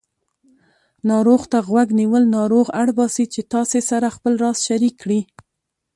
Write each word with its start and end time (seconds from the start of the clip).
ناروغ 1.09 1.41
ته 1.51 1.57
غوږ 1.67 1.87
نیول 1.99 2.23
ناروغ 2.37 2.65
اړباسي 2.81 3.25
چې 3.33 3.41
تاسې 3.53 3.79
سره 3.89 4.13
خپل 4.15 4.33
راز 4.43 4.57
شریک 4.67 4.95
کړي 5.03 5.19